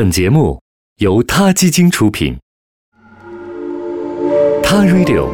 [0.00, 0.58] 本节目
[0.96, 2.34] 由他基金出品，
[4.62, 5.28] 《他 Radio》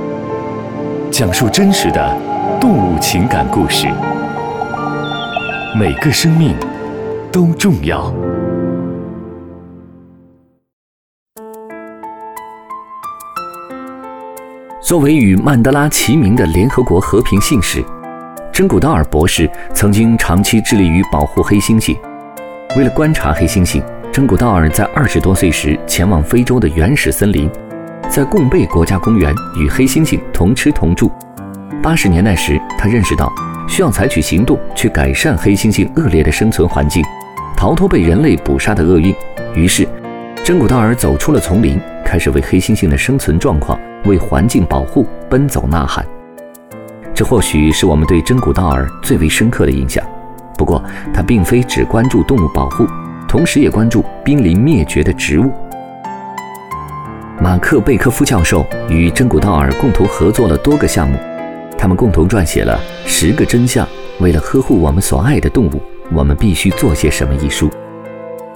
[1.08, 2.21] 讲述真实的
[2.61, 3.87] 动物情感故事，
[5.79, 6.56] 每个生命
[7.30, 8.12] 都重要。
[14.83, 17.84] 作为与曼德拉齐名的联合国和平信使，
[18.52, 21.96] 真古道尔博士曾经长期致力于保护黑猩猩。
[22.77, 23.80] 为了观察黑猩猩，
[24.16, 27.50] 真古道尔在二十多岁时前往非洲的原始森林，
[28.09, 31.12] 在贡贝国家公园与黑猩猩同吃同住。
[31.82, 33.30] 八十年代时，他认识到
[33.68, 37.05] 需要采取行动去改善黑猩猩恶劣的生存环境，
[37.58, 39.14] 逃脱被人类捕杀的厄运。
[39.55, 39.86] 于是，
[40.42, 43.78] 真古道尔走出了丛林，开始为黑猩猩的生存状况。
[44.06, 46.02] 为环境保护奔走呐喊，
[47.12, 50.02] 这或许是我们对真古道尔最为深刻的印象。
[50.56, 52.86] 不过，他并非只关注动物保护，
[53.36, 55.52] 同时也关注濒临灭绝的植物。
[57.38, 61.19] 马克·贝科夫教授与真古道尔共同合作了多个项目，
[61.77, 63.86] 他们共同撰写了《十个真相：
[64.20, 65.83] 为了呵护我们所爱的动物，
[66.14, 67.69] 我们必须做些什么》一书。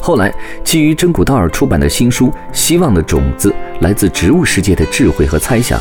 [0.00, 0.32] 后来，
[0.64, 5.78] 基于真古道尔出版的新书《希望的种子：来自植物世界的智慧和猜想》，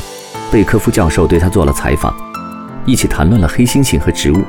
[0.52, 2.13] 贝科夫教授对他做了采访，
[2.83, 4.43] 一起谈论了黑猩猩和植物。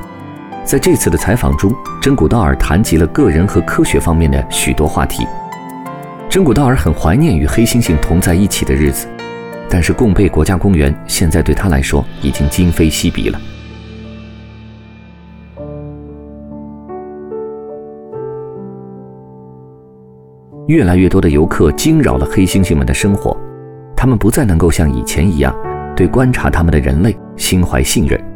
[0.70, 5.26] 在这次的采访中，真古道尔谈及了个人和科学方面的许多话题。
[6.28, 9.08] 真古道尔很怀念与黑猩猩同在一起的日子，
[9.68, 13.40] 但是贡贝国家公园现在对他来说已经今非昔比了。
[20.68, 23.36] 越来越多的游客惊扰了黑猩猩们的生活，
[23.96, 25.52] 他们不再能够像以前一样
[25.96, 28.29] 对观察他们的人类心怀信任。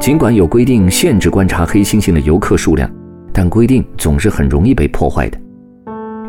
[0.00, 2.90] 尽管有规定限制观察黑猩猩的游客数量，
[3.32, 5.38] 但规定总是很容易被破坏的。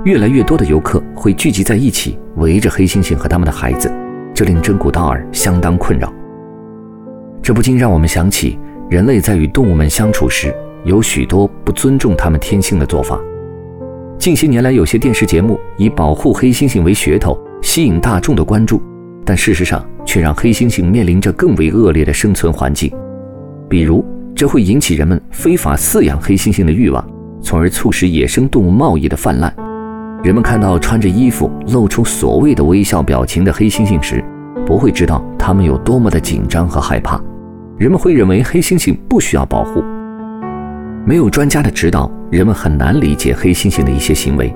[0.05, 3.91] 越来越多的游客会聚集在一起，围着黑猩猩和他们的孩子，
[4.33, 6.13] 这令真古道尔相当困扰。
[7.41, 8.57] 这不禁让我们想起，
[8.89, 13.19] 人类在与动物们相处时，有许多不尊重他们天性的做法。
[14.17, 18.81] 近些年来，有些电视节目以保护黑猩猩为噱头，吸引大众的关注，
[19.25, 22.89] 但事实上却让黑猩猩面临着更为恶劣的生存环境。
[23.69, 24.05] 比如，
[24.35, 27.03] 这会引起人们非法饲养黑猩猩的欲望，
[27.41, 29.53] 从而促使野生动物贸易的泛滥。
[30.23, 34.23] 人们看到穿着衣服、露出所谓的微笑表情的黑猩猩时，
[34.65, 37.21] 不会知道他们有多么的紧张和害怕。
[37.77, 39.83] 人们会认为黑猩猩不需要保护。
[41.05, 44.51] 没有专家的指导，人们很难理解黑猩猩的一些行为。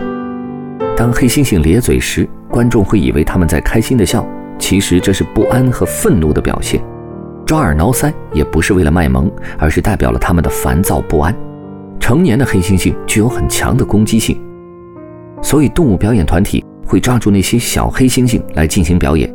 [0.97, 4.25] 当黑猩猩咧嘴时，观众会以为他们在开心的笑，
[4.57, 6.81] 其实这是不安和愤怒的表现。
[7.49, 9.27] 抓耳挠腮也不是为了卖萌，
[9.57, 11.35] 而是代表了他们的烦躁不安。
[11.99, 14.39] 成年的黑猩猩具有很强的攻击性，
[15.41, 19.27] 所以动物表演团体会抓住那些小黑猩猩来进行表演。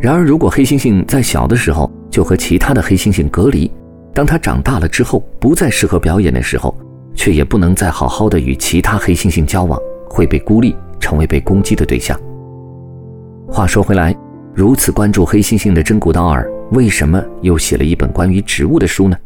[0.00, 3.70] 然而，如果黑猩猩在小的时候就和其他的黑猩猩隔离，
[4.12, 6.76] 当它长大了之后，不再适合表演的时候，
[7.14, 12.18] 却也不能再好好的与其他黑猩猩交往，会被孤立，成为被攻击的对象。
[13.46, 14.12] 话说回来，
[14.52, 19.16] 如此关注黑猩猩的真古道尔，为什么又写了一本关于植物的书呢？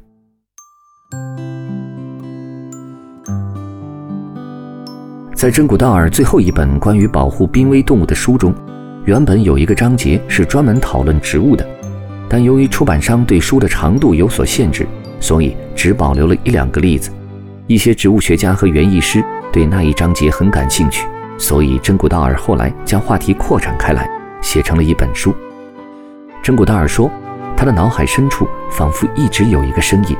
[5.35, 8.55] 在真古道尔最后一本关于保护濒危动物的书中，
[9.05, 11.67] 原本有一个章节是专门讨论植物的。
[12.31, 14.87] 但由于出版商对书的长度有所限制，
[15.21, 17.11] 所以只保留了一两个例子。
[17.67, 19.23] 一些植物学家和园艺师
[19.53, 21.07] 对那一章节很感兴趣，
[21.37, 24.09] 所以真古道尔后来将话题扩展开来，
[24.41, 25.35] 写成了一本书。
[26.43, 27.11] 真古道尔说，
[27.57, 30.17] 他的脑海深处仿佛一直有一个声音：“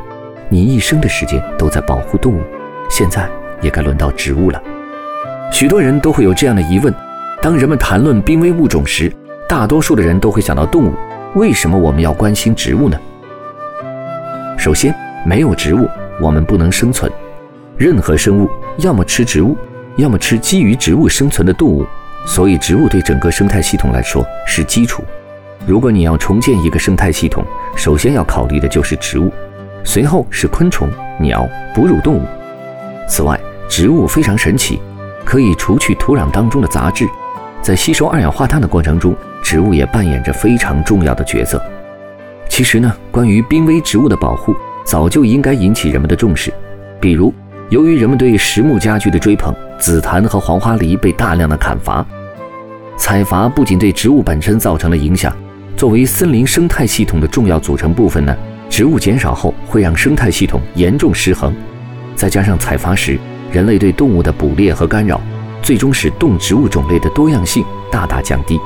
[0.49, 2.41] 你一生的时间都在保护动物，
[2.89, 3.29] 现在
[3.61, 4.63] 也该轮到植物了。”
[5.53, 6.93] 许多人都会有这样的疑问：
[7.43, 9.13] 当人们谈论濒危物种时，
[9.49, 10.93] 大多数的人都会想到动物。
[11.35, 12.99] 为什么我们要关心植物呢？
[14.57, 14.95] 首先，
[15.27, 15.89] 没有植物，
[16.21, 17.11] 我们不能生存。
[17.77, 19.57] 任何生物要么吃植物，
[19.97, 21.85] 要么吃基于植物生存的动物，
[22.25, 25.03] 所以植物对整个生态系统来说是基础。
[25.67, 27.45] 如果你要重建一个生态系统，
[27.75, 29.33] 首先要考虑的就是植物，
[29.83, 30.89] 随后是昆虫、
[31.19, 32.23] 鸟、哺乳动物。
[33.09, 33.39] 此外，
[33.69, 34.79] 植物非常神奇，
[35.25, 37.09] 可以除去土壤当中的杂质，
[37.63, 39.15] 在吸收二氧化碳的过程中。
[39.43, 41.63] 植物也扮演着非常重要的角色。
[42.49, 44.57] 其实呢，关于濒危植物的保护，
[44.87, 46.51] 早就应该引起人们的重视。
[46.99, 47.33] 比如，
[47.69, 52.05] 由于人们对实木家具的追捧，紫檀和黄花梨被大量的砍伐。
[52.97, 55.31] 采伐不仅对植物本身造成了影响，
[55.77, 58.35] 作为森林生态系统的重要组成部分呢，
[58.71, 61.53] 植物减少后会让生态系统严重失衡。
[62.15, 63.19] 再加上采伐时
[63.51, 65.21] 人类对动物的捕猎和干扰，
[65.61, 68.59] 最终使动植物种类的多样性大大降低。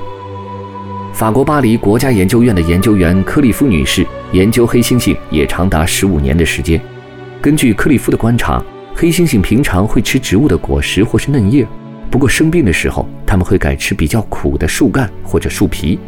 [1.14, 6.81] 法国巴黎国家研究院的研究员克利夫女士研究黑猩猩也长达十五年的时间。
[7.40, 8.62] 根据克利夫的观察，
[8.94, 11.66] 黑猩猩平常会吃植物的果实或是嫩叶，
[12.10, 15.99] 不过生病的时候，它们会改吃比较苦的树干或者树皮。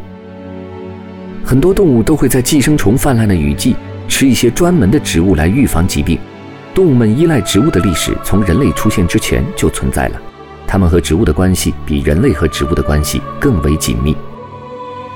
[1.50, 3.75] 很多动物都会在寄生虫泛滥的雨季
[4.06, 6.17] 吃一些专门的植物来预防疾病。
[6.73, 10.20] 动物们依赖植物的历史从人类出现之前就存在了，
[10.64, 14.17] 它们和植物的关系比人类和植物的关系更为紧密。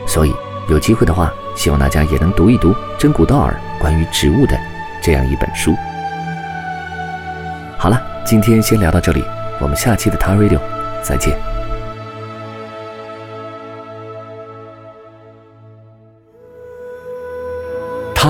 [0.08, 0.34] 所以，
[0.68, 4.58] 有机会的话，希望大家也能读一读真古道尔关于植物的
[5.00, 5.72] 这样一本书。
[7.78, 9.22] 好了，今天先聊到这里，
[9.60, 10.58] 我们下期的 Ta Radio
[11.00, 11.53] 再见。